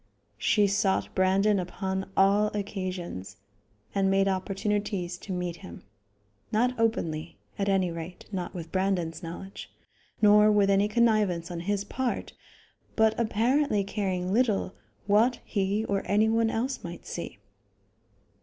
[0.39, 3.37] She sought Brandon upon all occasions,
[3.93, 5.83] and made opportunities to meet him;
[6.51, 9.71] not openly at any rate, not with Brandon's knowledge,
[10.19, 12.33] nor with any connivance on his part,
[12.95, 14.73] but apparently caring little
[15.05, 17.37] what he or any one else might see.